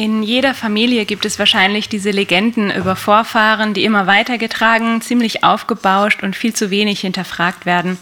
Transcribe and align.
In 0.00 0.22
jeder 0.22 0.54
Familie 0.54 1.04
gibt 1.04 1.26
es 1.26 1.38
wahrscheinlich 1.38 1.90
diese 1.90 2.10
Legenden 2.10 2.74
über 2.74 2.96
Vorfahren, 2.96 3.74
die 3.74 3.84
immer 3.84 4.06
weitergetragen, 4.06 5.02
ziemlich 5.02 5.44
aufgebauscht 5.44 6.22
und 6.22 6.34
viel 6.34 6.54
zu 6.54 6.70
wenig 6.70 7.00
hinterfragt 7.00 7.66
werden. 7.66 7.98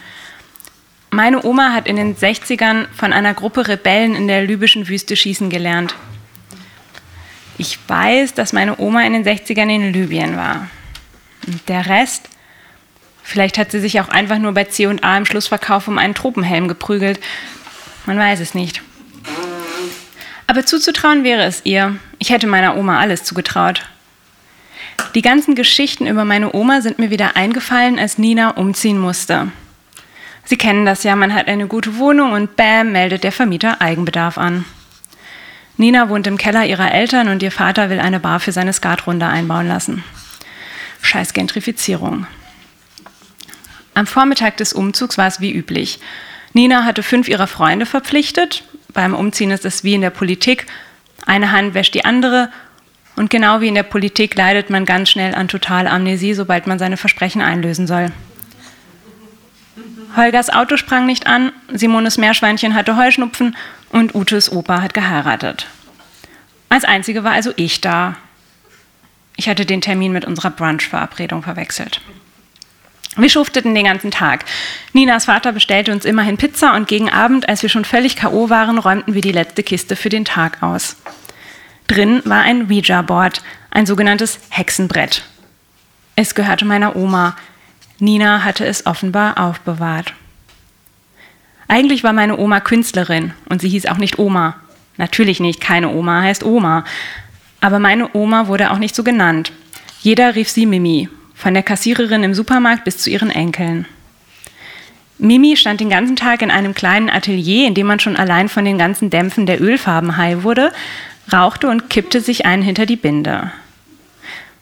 Meine 1.11 1.45
Oma 1.45 1.73
hat 1.73 1.89
in 1.89 1.97
den 1.97 2.15
60ern 2.15 2.87
von 2.97 3.13
einer 3.13 3.35
Gruppe 3.35 3.67
Rebellen 3.67 4.15
in 4.15 4.29
der 4.29 4.45
libyschen 4.45 4.87
Wüste 4.87 5.17
schießen 5.17 5.51
gelernt. 5.51 5.97
Ich 7.57 7.81
weiß, 7.89 8.33
dass 8.33 8.53
meine 8.53 8.79
Oma 8.79 9.05
in 9.05 9.15
den 9.15 9.25
60ern 9.25 9.69
in 9.69 9.93
Libyen 9.93 10.37
war. 10.37 10.69
Und 11.49 11.69
der 11.69 11.87
Rest, 11.87 12.29
vielleicht 13.25 13.59
hat 13.59 13.73
sie 13.73 13.81
sich 13.81 14.01
auch 14.01 14.09
einfach 14.09 14.39
nur 14.39 14.53
bei 14.53 14.63
C&A 14.63 15.17
im 15.17 15.27
Schlussverkauf 15.27 15.89
um 15.89 15.99
einen 15.99 16.15
Tropenhelm 16.15 16.69
geprügelt. 16.69 17.19
Man 18.07 18.21
weiß 18.21 18.39
es 18.39 18.55
nicht. 18.55 18.83
Aber 20.49 20.65
zuzutrauen 20.65 21.25
wäre 21.25 21.45
es 21.45 21.61
ihr. 21.65 21.97
Ich 22.19 22.31
hätte 22.31 22.47
meiner 22.47 22.79
Oma 22.79 22.99
alles 22.99 23.23
zugetraut. 23.23 23.83
Die 25.15 25.21
ganzen 25.21 25.55
Geschichten 25.55 26.07
über 26.07 26.25
meine 26.25 26.55
Oma 26.55 26.81
sind 26.81 26.99
mir 26.99 27.11
wieder 27.11 27.37
eingefallen, 27.37 27.99
als 27.99 28.17
Nina 28.17 28.51
umziehen 28.53 28.99
musste. 28.99 29.53
Sie 30.45 30.57
kennen 30.57 30.87
das 30.87 31.03
ja, 31.03 31.15
man 31.17 31.35
hat 31.35 31.49
eine 31.49 31.67
gute 31.67 31.99
Wohnung 31.99 32.33
und 32.33 32.57
bam, 32.57 32.93
meldet 32.93 33.25
der 33.25 33.33
Vermieter 33.33 33.83
Eigenbedarf 33.83 34.39
an. 34.39 34.65
Nina 35.77 36.09
wohnt 36.09 36.27
im 36.27 36.39
Keller 36.39 36.65
ihrer 36.65 36.93
Eltern 36.93 37.29
und 37.29 37.43
ihr 37.43 37.53
Vater 37.53 37.91
will 37.91 38.01
eine 38.01 38.19
Bar 38.19 38.41
für 38.41 38.51
seine 38.51 38.73
Skatrunde 38.73 39.27
einbauen 39.27 39.69
lassen. 39.69 40.03
Scheiß 41.03 41.35
Gentrifizierung. 41.35 42.27
Am 43.93 44.07
Vormittag 44.07 44.57
des 44.57 44.73
Umzugs 44.73 45.19
war 45.19 45.27
es 45.27 45.41
wie 45.41 45.53
üblich. 45.53 46.01
Nina 46.55 46.87
hatte 46.87 47.03
fünf 47.03 47.29
ihrer 47.29 47.47
Freunde 47.47 47.85
verpflichtet, 47.85 48.65
beim 48.99 49.15
Umziehen 49.15 49.53
ist 49.53 49.65
es 49.65 49.85
wie 49.85 49.95
in 49.95 50.01
der 50.01 50.11
Politik, 50.11 50.67
eine 51.25 51.53
Hand 51.53 51.75
wäscht 51.75 51.95
die 51.95 52.05
andere 52.05 52.51
und 53.15 53.31
genau 53.31 53.61
wie 53.61 53.69
in 53.69 53.77
der 53.77 53.85
Politik 53.85 54.35
leidet 54.35 54.71
man 54.71 54.87
ganz 54.87 55.09
schnell 55.09 55.37
an 55.37 55.47
Totalamnesie, 55.47 56.35
sobald 56.35 56.67
man 56.67 56.81
seine 56.81 56.97
Versprechen 56.97 57.41
einlösen 57.41 57.87
soll. 57.87 58.11
Holgers 60.17 60.51
Auto 60.51 60.77
sprang 60.77 61.07
nicht 61.07 61.29
an, 61.29 61.53
Simones 61.73 62.19
Meerschweinchen 62.19 62.75
hatte 62.75 62.97
Heuschnupfen 62.97 63.55
und 63.91 64.17
Utes 64.17 64.51
Opa 64.51 64.83
hat 64.83 64.95
geheiratet. 64.95 65.69
Als 66.69 66.85
einzige 66.85 67.23
war 67.23 67.35
also 67.35 67.53
ich 67.55 67.81
da. 67.81 68.17
Ich 69.37 69.49
hatte 69.49 69.65
den 69.65 69.81
Termin 69.81 70.11
mit 70.11 70.25
unserer 70.25 70.51
Brunch-Verabredung 70.51 71.45
verwechselt. 71.45 72.01
Wir 73.17 73.29
schufteten 73.29 73.75
den 73.75 73.87
ganzen 73.87 74.11
Tag. 74.11 74.45
Ninas 74.93 75.25
Vater 75.25 75.53
bestellte 75.53 75.93
uns 75.93 76.05
immerhin 76.05 76.37
Pizza 76.37 76.75
und 76.75 76.89
gegen 76.89 77.11
Abend, 77.11 77.49
als 77.49 77.63
wir 77.63 77.69
schon 77.69 77.85
völlig 77.85 78.17
K.O. 78.17 78.51
waren, 78.51 78.79
räumten 78.79 79.15
wir 79.15 79.23
die 79.23 79.33
letzte 79.33 79.63
Kiste 79.63 79.97
für 79.97 80.09
den 80.09 80.25
Tag 80.25 80.63
aus. 80.63 80.97
Drin 81.89 82.23
war 82.27 82.43
ein 82.43 82.71
Ouija-Board, 82.71 83.43
ein 83.71 83.87
sogenanntes 83.87 84.39
Hexenbrett. 84.51 85.25
Es 86.17 86.35
gehörte 86.35 86.65
meiner 86.65 86.97
Oma. 86.97 87.37
Nina 87.99 88.45
hatte 88.45 88.67
es 88.67 88.87
offenbar 88.87 89.39
aufbewahrt. 89.39 90.15
Eigentlich 91.67 92.05
war 92.05 92.13
meine 92.13 92.39
Oma 92.39 92.61
Künstlerin 92.61 93.33
und 93.49 93.61
sie 93.61 93.69
hieß 93.69 93.87
auch 93.87 93.99
nicht 93.99 94.19
Oma. 94.19 94.57
Natürlich 94.97 95.41
nicht, 95.41 95.61
keine 95.61 95.89
Oma 95.91 96.23
heißt 96.23 96.45
Oma. 96.45 96.85
Aber 97.61 97.79
meine 97.79 98.15
Oma 98.15 98.47
wurde 98.47 98.71
auch 98.71 98.79
nicht 98.79 98.95
so 98.95 99.03
genannt. 99.03 99.53
Jeder 100.01 100.35
rief 100.35 100.49
sie 100.49 100.67
Mimi 100.67 101.09
von 101.39 101.55
der 101.55 101.63
Kassiererin 101.63 102.25
im 102.25 102.35
Supermarkt 102.35 102.85
bis 102.85 102.99
zu 102.99 103.11
ihren 103.11 103.31
Enkeln. 103.31 103.87
Mimi 105.19 105.57
stand 105.57 105.81
den 105.81 105.89
ganzen 105.89 106.17
Tag 106.17 106.43
in 106.43 106.51
einem 106.51 106.75
kleinen 106.75 107.09
Atelier, 107.09 107.67
in 107.67 107.75
dem 107.75 107.87
man 107.87 108.01
schon 108.01 108.17
allein 108.17 108.49
von 108.49 108.65
den 108.65 108.77
ganzen 108.77 109.09
Dämpfen 109.09 109.47
der 109.47 109.61
Ölfarben 109.61 110.17
high 110.17 110.43
wurde, 110.43 110.73
rauchte 111.33 111.69
und 111.69 111.91
kippte 111.91 112.21
sich 112.21 112.45
einen 112.45 112.63
hinter 112.63 112.87
die 112.87 112.97
Binde. 112.97 113.53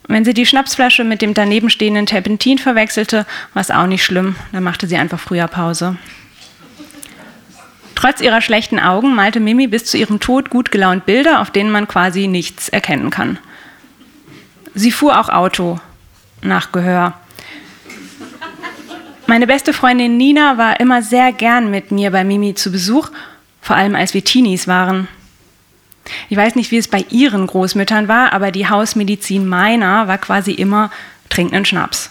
Wenn 0.07 0.25
sie 0.25 0.35
die 0.35 0.47
Schnapsflasche 0.47 1.03
mit 1.03 1.23
dem 1.23 1.35
daneben 1.35 1.71
stehenden 1.71 2.07
Terpentin 2.07 2.59
verwechselte, 2.59 3.27
war 3.55 3.63
es 3.63 3.71
auch 3.71 3.87
nicht 3.87 4.05
schlimm, 4.05 4.37
dann 4.53 4.63
machte 4.63 4.87
sie 4.87 4.97
einfach 4.97 5.19
früher 5.19 5.49
Pause. 5.49 5.97
Trotz 7.95 8.21
ihrer 8.21 8.43
schlechten 8.43 8.79
Augen 8.79 9.15
malte 9.15 9.41
Mimi 9.41 9.67
bis 9.67 9.87
zu 9.87 9.97
ihrem 9.97 10.21
Tod 10.21 10.51
gut 10.51 10.71
gelaunt 10.71 11.07
Bilder, 11.07 11.41
auf 11.41 11.51
denen 11.51 11.71
man 11.71 11.89
quasi 11.89 12.29
nichts 12.29 12.69
erkennen 12.69 13.09
kann. 13.11 13.39
Sie 14.75 14.93
fuhr 14.93 15.19
auch 15.19 15.31
Auto, 15.31 15.81
nach 16.43 16.73
Gehör. 16.73 17.15
Meine 19.27 19.47
beste 19.47 19.73
Freundin 19.73 20.17
Nina 20.17 20.57
war 20.57 20.79
immer 20.79 21.03
sehr 21.03 21.33
gern 21.33 21.71
mit 21.71 21.91
mir 21.91 22.13
bei 22.13 22.23
Mimi 22.23 22.55
zu 22.55 22.71
Besuch, 22.71 23.11
vor 23.61 23.75
allem 23.75 23.97
als 23.97 24.15
wir 24.15 24.23
Teenies 24.23 24.69
waren. 24.69 25.09
Ich 26.29 26.37
weiß 26.37 26.55
nicht, 26.55 26.71
wie 26.71 26.77
es 26.77 26.87
bei 26.87 27.05
ihren 27.11 27.47
Großmüttern 27.49 28.07
war, 28.07 28.33
aber 28.33 28.53
die 28.53 28.69
Hausmedizin 28.69 29.47
meiner 29.47 30.07
war 30.07 30.19
quasi 30.19 30.53
immer 30.53 30.91
trinken 31.29 31.57
einen 31.57 31.65
Schnaps. 31.65 32.11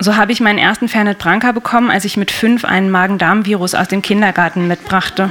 So 0.00 0.16
habe 0.16 0.32
ich 0.32 0.40
meinen 0.40 0.58
ersten 0.58 0.88
Fernet 0.88 1.18
Branca 1.18 1.52
bekommen, 1.52 1.90
als 1.90 2.04
ich 2.04 2.16
mit 2.16 2.30
fünf 2.30 2.64
einen 2.64 2.90
Magen-Darm-Virus 2.90 3.74
aus 3.74 3.88
dem 3.88 4.02
Kindergarten 4.02 4.66
mitbrachte. 4.66 5.30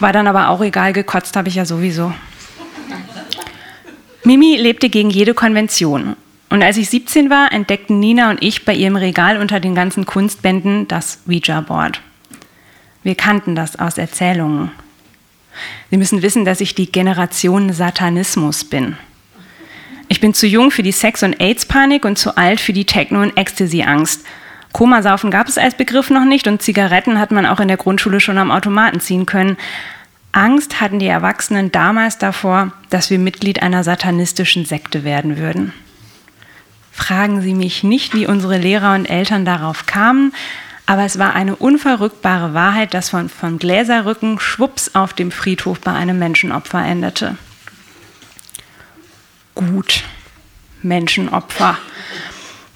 War 0.00 0.12
dann 0.12 0.26
aber 0.26 0.48
auch 0.48 0.60
egal, 0.62 0.92
gekotzt 0.92 1.36
habe 1.36 1.48
ich 1.48 1.54
ja 1.54 1.64
sowieso. 1.64 2.12
Mimi 4.24 4.56
lebte 4.56 4.88
gegen 4.88 5.10
jede 5.10 5.34
Konvention. 5.34 6.16
Und 6.48 6.62
als 6.62 6.76
ich 6.76 6.90
17 6.90 7.28
war, 7.28 7.50
entdeckten 7.52 7.98
Nina 7.98 8.30
und 8.30 8.42
ich 8.42 8.64
bei 8.64 8.74
ihrem 8.74 8.96
Regal 8.96 9.38
unter 9.38 9.58
den 9.58 9.74
ganzen 9.74 10.06
Kunstbänden 10.06 10.86
das 10.86 11.20
Ouija-Board. 11.26 12.00
Wir 13.02 13.14
kannten 13.16 13.56
das 13.56 13.78
aus 13.78 13.98
Erzählungen. 13.98 14.70
Sie 15.90 15.96
müssen 15.96 16.22
wissen, 16.22 16.44
dass 16.44 16.60
ich 16.60 16.74
die 16.74 16.90
Generation 16.90 17.72
Satanismus 17.72 18.64
bin. 18.64 18.96
Ich 20.08 20.20
bin 20.20 20.34
zu 20.34 20.46
jung 20.46 20.70
für 20.70 20.82
die 20.82 20.92
Sex- 20.92 21.22
und 21.22 21.40
AIDS-Panik 21.40 22.04
und 22.04 22.18
zu 22.18 22.36
alt 22.36 22.60
für 22.60 22.72
die 22.72 22.84
Techno- 22.84 23.22
und 23.22 23.36
Ecstasy-Angst. 23.36 24.24
Komasaufen 24.72 25.30
gab 25.30 25.48
es 25.48 25.58
als 25.58 25.74
Begriff 25.74 26.10
noch 26.10 26.24
nicht 26.24 26.46
und 26.46 26.62
Zigaretten 26.62 27.18
hat 27.18 27.30
man 27.30 27.46
auch 27.46 27.60
in 27.60 27.68
der 27.68 27.76
Grundschule 27.76 28.20
schon 28.20 28.38
am 28.38 28.50
Automaten 28.50 29.00
ziehen 29.00 29.26
können. 29.26 29.56
Angst 30.32 30.80
hatten 30.80 30.98
die 30.98 31.06
Erwachsenen 31.06 31.70
damals 31.70 32.16
davor, 32.16 32.72
dass 32.88 33.10
wir 33.10 33.18
Mitglied 33.18 33.62
einer 33.62 33.84
satanistischen 33.84 34.64
Sekte 34.64 35.04
werden 35.04 35.36
würden. 35.36 35.74
Fragen 36.90 37.42
Sie 37.42 37.54
mich 37.54 37.84
nicht, 37.84 38.14
wie 38.14 38.26
unsere 38.26 38.58
Lehrer 38.58 38.94
und 38.94 39.06
Eltern 39.06 39.44
darauf 39.44 39.86
kamen, 39.86 40.32
aber 40.86 41.04
es 41.04 41.18
war 41.18 41.34
eine 41.34 41.56
unverrückbare 41.56 42.54
Wahrheit, 42.54 42.92
dass 42.94 43.10
von, 43.10 43.28
von 43.28 43.58
Gläserrücken 43.58 44.40
schwupps 44.40 44.94
auf 44.94 45.12
dem 45.12 45.30
Friedhof 45.30 45.80
bei 45.80 45.92
einem 45.92 46.18
Menschenopfer 46.18 46.84
endete. 46.84 47.36
Gut, 49.54 50.02
Menschenopfer. 50.82 51.78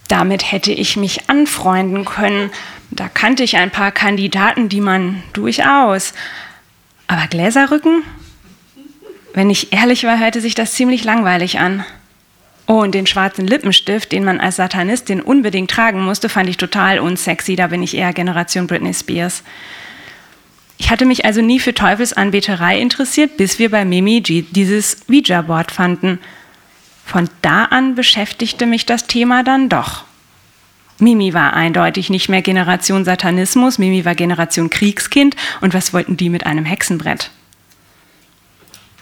Damit 0.08 0.52
hätte 0.52 0.72
ich 0.72 0.96
mich 0.96 1.28
anfreunden 1.28 2.04
können. 2.04 2.50
Da 2.90 3.08
kannte 3.08 3.42
ich 3.42 3.56
ein 3.56 3.70
paar 3.70 3.90
Kandidaten, 3.90 4.68
die 4.68 4.80
man 4.80 5.22
durchaus 5.32 6.12
aber 7.06 7.26
Gläserrücken? 7.28 8.02
Wenn 9.34 9.50
ich 9.50 9.72
ehrlich 9.72 10.04
war, 10.04 10.18
hörte 10.18 10.40
sich 10.40 10.54
das 10.54 10.72
ziemlich 10.72 11.04
langweilig 11.04 11.58
an. 11.58 11.84
Oh, 12.66 12.80
und 12.80 12.94
den 12.94 13.06
schwarzen 13.06 13.46
Lippenstift, 13.46 14.10
den 14.10 14.24
man 14.24 14.40
als 14.40 14.56
Satanistin 14.56 15.20
unbedingt 15.20 15.70
tragen 15.70 16.02
musste, 16.02 16.28
fand 16.28 16.48
ich 16.48 16.56
total 16.56 16.98
unsexy. 16.98 17.54
Da 17.54 17.68
bin 17.68 17.82
ich 17.82 17.96
eher 17.96 18.12
Generation 18.12 18.66
Britney 18.66 18.94
Spears. 18.94 19.44
Ich 20.78 20.90
hatte 20.90 21.04
mich 21.04 21.24
also 21.24 21.42
nie 21.42 21.60
für 21.60 21.74
Teufelsanbeterei 21.74 22.80
interessiert, 22.80 23.36
bis 23.36 23.58
wir 23.58 23.70
bei 23.70 23.84
Mimi 23.84 24.20
G 24.20 24.42
dieses 24.42 25.02
Ouija-Board 25.08 25.70
fanden. 25.70 26.18
Von 27.04 27.30
da 27.40 27.66
an 27.66 27.94
beschäftigte 27.94 28.66
mich 28.66 28.84
das 28.84 29.06
Thema 29.06 29.44
dann 29.44 29.68
doch. 29.68 30.05
Mimi 30.98 31.34
war 31.34 31.52
eindeutig 31.52 32.08
nicht 32.08 32.28
mehr 32.28 32.42
Generation 32.42 33.04
Satanismus, 33.04 33.78
Mimi 33.78 34.04
war 34.04 34.14
Generation 34.14 34.70
Kriegskind 34.70 35.36
und 35.60 35.74
was 35.74 35.92
wollten 35.92 36.16
die 36.16 36.30
mit 36.30 36.46
einem 36.46 36.64
Hexenbrett? 36.64 37.30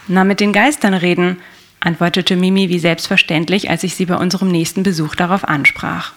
Na, 0.08 0.24
mit 0.24 0.40
den 0.40 0.52
Geistern 0.52 0.94
reden, 0.94 1.38
antwortete 1.80 2.36
Mimi 2.36 2.68
wie 2.68 2.78
selbstverständlich, 2.78 3.70
als 3.70 3.84
ich 3.84 3.94
sie 3.94 4.06
bei 4.06 4.16
unserem 4.16 4.48
nächsten 4.48 4.82
Besuch 4.82 5.14
darauf 5.14 5.44
ansprach. 5.44 6.12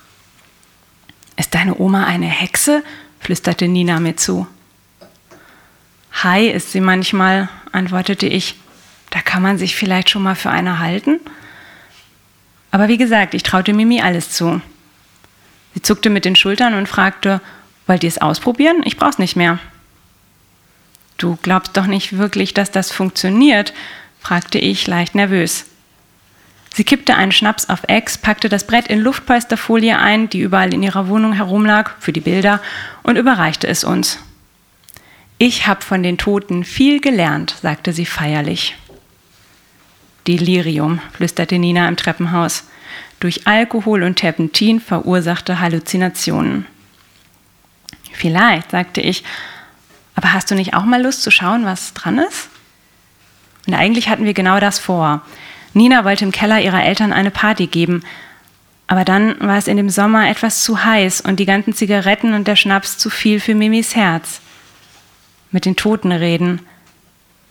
Ist 1.35 1.53
deine 1.53 1.79
Oma 1.79 2.05
eine 2.05 2.27
Hexe? 2.27 2.83
flüsterte 3.19 3.67
Nina 3.67 3.99
mir 3.99 4.15
zu. 4.15 4.47
Hi 6.23 6.47
ist 6.47 6.71
sie 6.71 6.81
manchmal, 6.81 7.49
antwortete 7.71 8.25
ich. 8.25 8.55
Da 9.11 9.21
kann 9.21 9.43
man 9.43 9.57
sich 9.57 9.75
vielleicht 9.75 10.09
schon 10.09 10.23
mal 10.23 10.35
für 10.35 10.49
eine 10.49 10.79
halten. 10.79 11.19
Aber 12.71 12.87
wie 12.87 12.97
gesagt, 12.97 13.33
ich 13.33 13.43
traute 13.43 13.73
Mimi 13.73 14.01
alles 14.01 14.31
zu. 14.31 14.61
Sie 15.77 15.83
zuckte 15.83 16.09
mit 16.09 16.25
den 16.25 16.35
Schultern 16.35 16.73
und 16.73 16.89
fragte, 16.89 17.39
wollt 17.85 18.03
ihr 18.03 18.07
es 18.07 18.17
ausprobieren? 18.17 18.81
Ich 18.83 18.97
brauch's 18.97 19.19
nicht 19.19 19.35
mehr. 19.35 19.59
Du 21.19 21.37
glaubst 21.43 21.77
doch 21.77 21.85
nicht 21.85 22.17
wirklich, 22.17 22.55
dass 22.55 22.71
das 22.71 22.91
funktioniert? 22.91 23.75
fragte 24.19 24.57
ich 24.57 24.87
leicht 24.87 25.13
nervös. 25.13 25.67
Sie 26.73 26.83
kippte 26.83 27.13
einen 27.13 27.31
Schnaps 27.31 27.69
auf 27.69 27.83
Ex, 27.87 28.17
packte 28.17 28.49
das 28.49 28.65
Brett 28.65 28.87
in 28.87 29.01
Luftpolsterfolie 29.01 29.99
ein, 29.99 30.31
die 30.31 30.39
überall 30.39 30.73
in 30.73 30.81
ihrer 30.81 31.09
Wohnung 31.09 31.33
herumlag, 31.33 31.91
für 31.99 32.11
die 32.11 32.21
Bilder, 32.21 32.59
und 33.03 33.15
überreichte 33.15 33.67
es 33.67 33.83
uns. 33.83 34.17
Ich 35.37 35.67
habe 35.67 35.83
von 35.83 36.01
den 36.01 36.17
Toten 36.17 36.63
viel 36.63 37.01
gelernt, 37.01 37.55
sagte 37.61 37.93
sie 37.93 38.07
feierlich. 38.07 38.75
Delirium, 40.25 41.01
flüsterte 41.13 41.59
Nina 41.59 41.87
im 41.87 41.97
Treppenhaus. 41.97 42.63
Durch 43.19 43.47
Alkohol 43.47 44.03
und 44.03 44.15
Terpentin 44.15 44.79
verursachte 44.79 45.59
Halluzinationen. 45.59 46.65
Vielleicht, 48.13 48.71
sagte 48.71 49.01
ich, 49.01 49.23
aber 50.15 50.33
hast 50.33 50.49
du 50.49 50.55
nicht 50.55 50.73
auch 50.73 50.85
mal 50.85 51.01
Lust 51.01 51.23
zu 51.23 51.31
schauen, 51.31 51.65
was 51.65 51.93
dran 51.93 52.19
ist? 52.19 52.49
Und 53.67 53.73
eigentlich 53.73 54.09
hatten 54.09 54.25
wir 54.25 54.33
genau 54.33 54.59
das 54.59 54.79
vor. 54.79 55.21
Nina 55.73 56.05
wollte 56.05 56.25
im 56.25 56.31
Keller 56.31 56.59
ihrer 56.61 56.83
Eltern 56.83 57.13
eine 57.13 57.31
Party 57.31 57.67
geben, 57.67 58.03
aber 58.87 59.03
dann 59.03 59.35
war 59.39 59.57
es 59.57 59.67
in 59.67 59.77
dem 59.77 59.89
Sommer 59.89 60.29
etwas 60.29 60.63
zu 60.63 60.83
heiß 60.83 61.21
und 61.21 61.39
die 61.39 61.45
ganzen 61.45 61.73
Zigaretten 61.73 62.33
und 62.33 62.47
der 62.47 62.55
Schnaps 62.55 62.97
zu 62.97 63.09
viel 63.09 63.39
für 63.39 63.53
Mimis 63.53 63.95
Herz. 63.95 64.41
Mit 65.51 65.65
den 65.65 65.75
Toten 65.75 66.11
reden. 66.11 66.61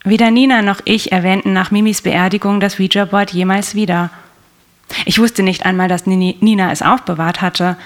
Weder 0.03 0.31
Nina 0.31 0.63
noch 0.63 0.81
ich 0.85 1.13
erwähnten 1.13 1.53
nach 1.53 1.71
Mimis 1.71 2.03
Beerdigung 2.03 2.59
das 2.61 2.81
Ouija-Board 2.81 3.33
jemals 3.33 3.75
wieder. 3.75 4.11
Ich 5.05 5.19
wusste 5.19 5.43
nicht 5.43 5.65
einmal, 5.65 5.89
dass 5.89 6.07
Nina 6.07 6.71
es 6.71 6.83
aufbewahrt 6.83 7.41
hatte, 7.41 7.77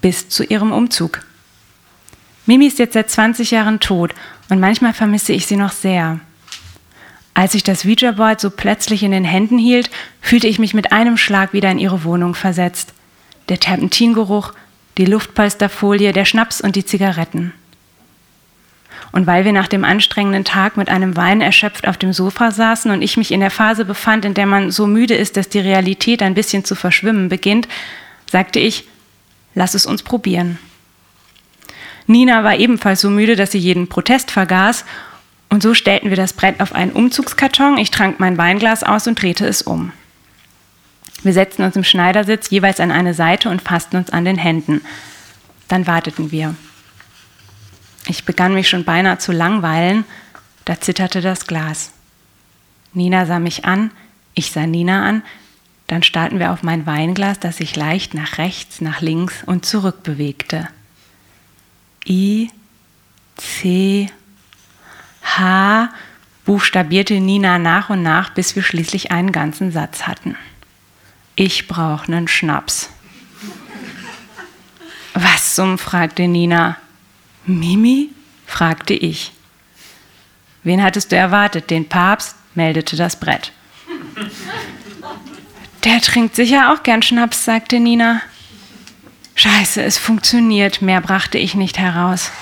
bis 0.00 0.28
zu 0.28 0.44
ihrem 0.44 0.72
Umzug. 0.72 1.20
Mimi 2.46 2.66
ist 2.66 2.78
jetzt 2.78 2.94
seit 2.94 3.10
20 3.10 3.50
Jahren 3.50 3.80
tot 3.80 4.14
und 4.48 4.60
manchmal 4.60 4.92
vermisse 4.92 5.32
ich 5.32 5.46
sie 5.46 5.56
noch 5.56 5.72
sehr. 5.72 6.20
Als 7.34 7.54
ich 7.54 7.64
das 7.64 7.84
Ouija-Board 7.84 8.40
so 8.40 8.50
plötzlich 8.50 9.02
in 9.02 9.10
den 9.10 9.24
Händen 9.24 9.58
hielt, 9.58 9.90
fühlte 10.20 10.46
ich 10.46 10.58
mich 10.58 10.72
mit 10.72 10.92
einem 10.92 11.16
Schlag 11.16 11.52
wieder 11.52 11.70
in 11.70 11.78
ihre 11.78 12.04
Wohnung 12.04 12.34
versetzt. 12.34 12.94
Der 13.48 13.60
Terpentingeruch, 13.60 14.52
die 14.96 15.04
Luftpolsterfolie, 15.04 16.12
der 16.12 16.24
Schnaps 16.24 16.60
und 16.60 16.76
die 16.76 16.86
Zigaretten. 16.86 17.52
Und 19.16 19.26
weil 19.26 19.46
wir 19.46 19.52
nach 19.52 19.66
dem 19.66 19.82
anstrengenden 19.82 20.44
Tag 20.44 20.76
mit 20.76 20.90
einem 20.90 21.16
Wein 21.16 21.40
erschöpft 21.40 21.88
auf 21.88 21.96
dem 21.96 22.12
Sofa 22.12 22.50
saßen 22.50 22.90
und 22.90 23.00
ich 23.00 23.16
mich 23.16 23.32
in 23.32 23.40
der 23.40 23.50
Phase 23.50 23.86
befand, 23.86 24.26
in 24.26 24.34
der 24.34 24.44
man 24.44 24.70
so 24.70 24.86
müde 24.86 25.14
ist, 25.14 25.38
dass 25.38 25.48
die 25.48 25.58
Realität 25.58 26.20
ein 26.20 26.34
bisschen 26.34 26.66
zu 26.66 26.74
verschwimmen 26.74 27.30
beginnt, 27.30 27.66
sagte 28.30 28.58
ich, 28.60 28.84
lass 29.54 29.72
es 29.72 29.86
uns 29.86 30.02
probieren. 30.02 30.58
Nina 32.06 32.44
war 32.44 32.58
ebenfalls 32.58 33.00
so 33.00 33.08
müde, 33.08 33.36
dass 33.36 33.52
sie 33.52 33.58
jeden 33.58 33.88
Protest 33.88 34.30
vergaß, 34.30 34.84
und 35.48 35.62
so 35.62 35.72
stellten 35.72 36.10
wir 36.10 36.16
das 36.18 36.34
Brett 36.34 36.60
auf 36.60 36.74
einen 36.74 36.92
Umzugskarton, 36.92 37.78
ich 37.78 37.90
trank 37.90 38.20
mein 38.20 38.36
Weinglas 38.36 38.82
aus 38.82 39.06
und 39.06 39.22
drehte 39.22 39.46
es 39.46 39.62
um. 39.62 39.92
Wir 41.22 41.32
setzten 41.32 41.62
uns 41.62 41.74
im 41.74 41.84
Schneidersitz 41.84 42.50
jeweils 42.50 42.80
an 42.80 42.90
eine 42.92 43.14
Seite 43.14 43.48
und 43.48 43.62
fassten 43.62 43.96
uns 43.96 44.10
an 44.10 44.26
den 44.26 44.36
Händen. 44.36 44.82
Dann 45.68 45.86
warteten 45.86 46.32
wir. 46.32 46.54
Ich 48.08 48.24
begann 48.24 48.54
mich 48.54 48.68
schon 48.68 48.84
beinahe 48.84 49.18
zu 49.18 49.32
langweilen, 49.32 50.04
da 50.64 50.80
zitterte 50.80 51.20
das 51.20 51.46
Glas. 51.46 51.92
Nina 52.92 53.26
sah 53.26 53.38
mich 53.38 53.64
an, 53.64 53.90
ich 54.34 54.52
sah 54.52 54.66
Nina 54.66 55.04
an, 55.04 55.22
dann 55.86 56.02
starrten 56.02 56.38
wir 56.38 56.52
auf 56.52 56.62
mein 56.62 56.86
Weinglas, 56.86 57.38
das 57.40 57.58
sich 57.58 57.76
leicht 57.76 58.14
nach 58.14 58.38
rechts, 58.38 58.80
nach 58.80 59.00
links 59.00 59.42
und 59.44 59.66
zurück 59.66 60.02
bewegte. 60.02 60.68
I, 62.08 62.50
C, 63.36 64.10
H 65.22 65.90
buchstabierte 66.44 67.20
Nina 67.20 67.58
nach 67.58 67.90
und 67.90 68.02
nach, 68.02 68.30
bis 68.30 68.56
wir 68.56 68.62
schließlich 68.62 69.10
einen 69.10 69.32
ganzen 69.32 69.72
Satz 69.72 70.06
hatten. 70.06 70.36
Ich 71.34 71.68
brauche 71.68 72.06
einen 72.06 72.28
Schnaps. 72.28 72.88
Was 75.14 75.54
zum? 75.54 75.78
fragte 75.78 76.28
Nina. 76.28 76.76
Mimi? 77.46 78.10
fragte 78.46 78.94
ich. 78.94 79.32
Wen 80.62 80.82
hattest 80.82 81.12
du 81.12 81.16
erwartet? 81.16 81.70
Den 81.70 81.88
Papst? 81.88 82.36
meldete 82.54 82.96
das 82.96 83.20
Brett. 83.20 83.52
Der 85.84 86.00
trinkt 86.00 86.34
sicher 86.34 86.72
auch 86.72 86.82
gern 86.82 87.02
Schnaps, 87.02 87.44
sagte 87.44 87.78
Nina. 87.78 88.20
Scheiße, 89.36 89.82
es 89.82 89.98
funktioniert, 89.98 90.82
mehr 90.82 91.00
brachte 91.00 91.38
ich 91.38 91.54
nicht 91.54 91.78
heraus. 91.78 92.32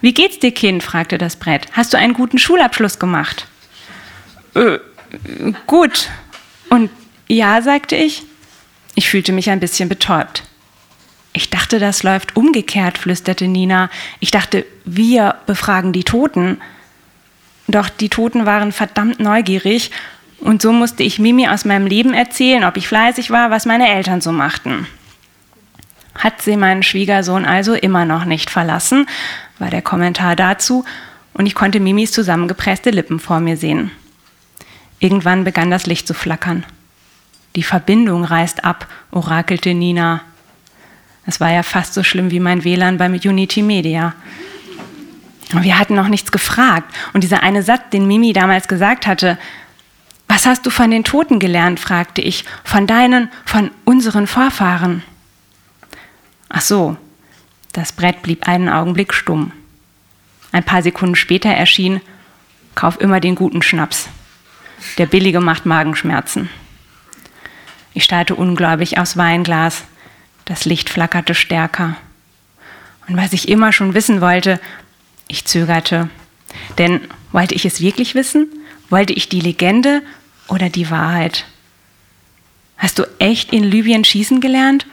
Wie 0.00 0.12
geht's 0.12 0.38
dir, 0.38 0.52
Kind? 0.52 0.82
fragte 0.82 1.16
das 1.18 1.36
Brett. 1.36 1.66
Hast 1.72 1.92
du 1.92 1.96
einen 1.98 2.12
guten 2.12 2.38
Schulabschluss 2.38 2.98
gemacht? 2.98 3.46
Äh, 4.54 4.78
gut. 5.66 6.10
Und 6.68 6.90
ja, 7.28 7.62
sagte 7.62 7.96
ich. 7.96 8.22
Ich 8.94 9.08
fühlte 9.08 9.32
mich 9.32 9.48
ein 9.48 9.60
bisschen 9.60 9.88
betäubt. 9.88 10.42
Ich 11.32 11.50
dachte, 11.50 11.78
das 11.78 12.02
läuft 12.02 12.36
umgekehrt, 12.36 12.98
flüsterte 12.98 13.48
Nina. 13.48 13.90
Ich 14.20 14.30
dachte, 14.30 14.66
wir 14.84 15.36
befragen 15.46 15.92
die 15.92 16.04
Toten. 16.04 16.60
Doch 17.68 17.88
die 17.88 18.10
Toten 18.10 18.44
waren 18.44 18.72
verdammt 18.72 19.18
neugierig 19.18 19.90
und 20.42 20.60
so 20.60 20.72
musste 20.72 21.04
ich 21.04 21.20
Mimi 21.20 21.46
aus 21.48 21.64
meinem 21.64 21.86
Leben 21.86 22.14
erzählen, 22.14 22.64
ob 22.64 22.76
ich 22.76 22.88
fleißig 22.88 23.30
war, 23.30 23.50
was 23.50 23.64
meine 23.64 23.88
Eltern 23.88 24.20
so 24.20 24.32
machten. 24.32 24.88
Hat 26.16 26.42
sie 26.42 26.56
meinen 26.56 26.82
Schwiegersohn 26.82 27.44
also 27.44 27.74
immer 27.74 28.04
noch 28.04 28.24
nicht 28.24 28.50
verlassen, 28.50 29.06
war 29.58 29.70
der 29.70 29.82
Kommentar 29.82 30.36
dazu, 30.36 30.84
und 31.34 31.46
ich 31.46 31.54
konnte 31.54 31.80
Mimis 31.80 32.12
zusammengepresste 32.12 32.90
Lippen 32.90 33.18
vor 33.18 33.40
mir 33.40 33.56
sehen. 33.56 33.90
Irgendwann 34.98 35.44
begann 35.44 35.70
das 35.70 35.86
Licht 35.86 36.06
zu 36.06 36.12
flackern. 36.12 36.64
Die 37.56 37.62
Verbindung 37.62 38.24
reißt 38.24 38.64
ab, 38.64 38.86
orakelte 39.12 39.72
Nina. 39.74 40.22
Es 41.26 41.40
war 41.40 41.50
ja 41.52 41.62
fast 41.62 41.94
so 41.94 42.02
schlimm 42.02 42.30
wie 42.30 42.40
mein 42.40 42.64
WLAN 42.64 42.98
beim 42.98 43.14
Unity 43.14 43.62
Media. 43.62 44.14
Wir 45.52 45.78
hatten 45.78 45.94
noch 45.94 46.08
nichts 46.08 46.32
gefragt. 46.32 46.92
Und 47.12 47.22
dieser 47.22 47.42
eine 47.42 47.62
Satz, 47.62 47.90
den 47.92 48.06
Mimi 48.06 48.32
damals 48.32 48.68
gesagt 48.68 49.06
hatte, 49.06 49.38
was 50.26 50.46
hast 50.46 50.64
du 50.64 50.70
von 50.70 50.90
den 50.90 51.04
Toten 51.04 51.38
gelernt, 51.38 51.78
fragte 51.78 52.22
ich, 52.22 52.44
von 52.64 52.86
deinen, 52.86 53.28
von 53.44 53.70
unseren 53.84 54.26
Vorfahren. 54.26 55.02
Ach 56.48 56.62
so, 56.62 56.96
das 57.72 57.92
Brett 57.92 58.22
blieb 58.22 58.48
einen 58.48 58.68
Augenblick 58.68 59.12
stumm. 59.12 59.52
Ein 60.50 60.64
paar 60.64 60.82
Sekunden 60.82 61.16
später 61.16 61.50
erschien, 61.50 62.00
kauf 62.74 63.00
immer 63.00 63.20
den 63.20 63.34
guten 63.34 63.62
Schnaps. 63.62 64.08
Der 64.98 65.06
billige 65.06 65.40
macht 65.40 65.66
Magenschmerzen. 65.66 66.48
Ich 67.94 68.04
starrte 68.04 68.34
ungläubig 68.34 68.98
aufs 68.98 69.16
Weinglas. 69.16 69.84
Das 70.44 70.64
Licht 70.64 70.90
flackerte 70.90 71.34
stärker. 71.34 71.96
Und 73.08 73.16
was 73.16 73.32
ich 73.32 73.48
immer 73.48 73.72
schon 73.72 73.94
wissen 73.94 74.20
wollte, 74.20 74.60
ich 75.28 75.44
zögerte. 75.44 76.08
Denn 76.78 77.00
wollte 77.32 77.54
ich 77.54 77.64
es 77.64 77.80
wirklich 77.80 78.14
wissen? 78.14 78.48
Wollte 78.90 79.12
ich 79.12 79.28
die 79.28 79.40
Legende 79.40 80.02
oder 80.48 80.68
die 80.68 80.90
Wahrheit? 80.90 81.46
Hast 82.76 82.98
du 82.98 83.04
echt 83.18 83.52
in 83.52 83.64
Libyen 83.64 84.04
schießen 84.04 84.40
gelernt? 84.40 84.86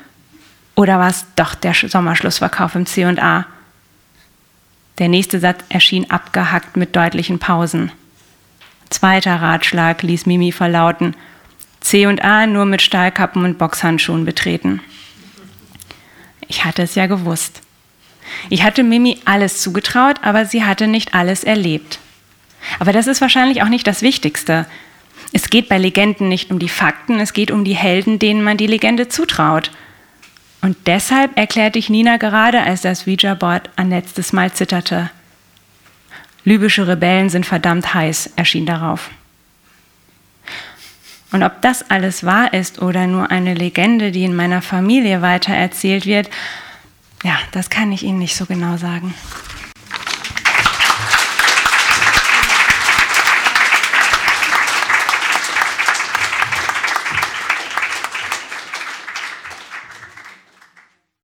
Oder 0.76 1.00
war 1.00 1.10
es 1.10 1.26
doch 1.36 1.56
der 1.56 1.74
Sommerschlussverkauf 1.74 2.76
im 2.76 2.86
C&A? 2.86 3.46
Der 5.00 5.08
nächste 5.08 5.40
Satz 5.40 5.64
erschien 5.70 6.10
abgehackt 6.12 6.78
mit 6.78 6.96
deutlichen 6.96 7.40
Pausen. 7.40 7.92
Zweiter 8.90 9.42
Ratschlag 9.42 10.04
ließ 10.04 10.26
Mimi 10.26 10.52
verlauten. 10.52 11.16
C&A 11.80 12.48
nur 12.48 12.66
mit 12.66 12.82
Stahlkappen 12.82 13.44
und 13.46 13.58
Boxhandschuhen 13.58 14.26
betreten. 14.26 14.82
Ich 16.50 16.66
hatte 16.66 16.82
es 16.82 16.96
ja 16.96 17.06
gewusst. 17.06 17.62
Ich 18.50 18.64
hatte 18.64 18.84
Mimi 18.84 19.20
alles 19.24 19.62
zugetraut, 19.62 20.18
aber 20.22 20.46
sie 20.46 20.66
hatte 20.66 20.88
nicht 20.88 21.14
alles 21.14 21.46
erlebt. 21.46 22.00
Aber 22.80 22.92
das 22.92 23.08
ist 23.08 23.22
wahrscheinlich 23.22 23.64
auch 23.64 23.70
nicht 23.70 23.88
das 23.88 24.02
Wichtigste. 24.02 24.66
Es 25.32 25.50
geht 25.50 25.70
bei 25.70 25.78
Legenden 25.78 26.28
nicht 26.28 26.52
um 26.52 26.60
die 26.60 26.70
Fakten, 26.70 27.20
es 27.20 27.34
geht 27.34 27.52
um 27.52 27.64
die 27.64 27.76
Helden, 27.76 28.20
denen 28.20 28.44
man 28.44 28.58
die 28.58 28.68
Legende 28.68 29.08
zutraut. 29.08 29.72
Und 30.62 30.76
deshalb 30.88 31.38
erklärte 31.38 31.80
ich 31.80 31.90
Nina 31.90 32.18
gerade, 32.18 32.62
als 32.62 32.82
das 32.82 33.08
Ouija-Board 33.08 33.70
ein 33.76 33.90
letztes 33.92 34.34
Mal 34.34 34.52
zitterte. 34.52 35.10
Libysche 36.44 36.88
Rebellen 36.88 37.30
sind 37.30 37.46
verdammt 37.46 37.94
heiß, 37.94 38.34
erschien 38.36 38.66
darauf. 38.66 39.12
Und 41.32 41.44
ob 41.44 41.62
das 41.62 41.90
alles 41.90 42.24
wahr 42.24 42.54
ist 42.54 42.82
oder 42.82 43.06
nur 43.06 43.30
eine 43.30 43.54
Legende, 43.54 44.12
die 44.12 44.24
in 44.24 44.36
meiner 44.36 44.62
Familie 44.62 45.22
weitererzählt 45.22 46.06
wird, 46.06 46.30
ja, 47.24 47.38
das 47.52 47.70
kann 47.70 47.92
ich 47.92 48.04
Ihnen 48.04 48.20
nicht 48.20 48.36
so 48.36 48.46
genau 48.46 48.78
sagen. 48.78 49.14